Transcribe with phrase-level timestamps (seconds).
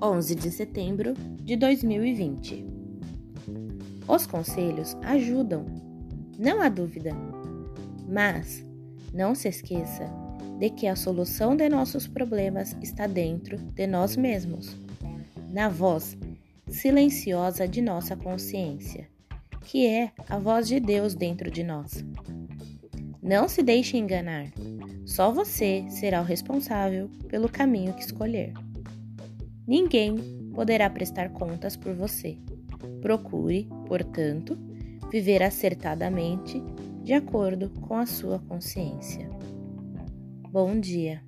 [0.00, 2.64] 11 de setembro de 2020.
[4.06, 5.66] Os conselhos ajudam,
[6.38, 7.10] não há dúvida,
[8.08, 8.64] mas
[9.12, 10.08] não se esqueça
[10.58, 14.76] de que a solução de nossos problemas está dentro de nós mesmos,
[15.50, 16.16] na voz
[16.68, 19.08] silenciosa de nossa consciência,
[19.62, 22.04] que é a voz de Deus dentro de nós.
[23.20, 24.46] Não se deixe enganar,
[25.04, 28.52] só você será o responsável pelo caminho que escolher.
[29.68, 30.16] Ninguém
[30.54, 32.38] poderá prestar contas por você.
[33.02, 34.58] Procure, portanto,
[35.10, 36.58] viver acertadamente
[37.02, 39.28] de acordo com a sua consciência.
[40.50, 41.22] Bom dia!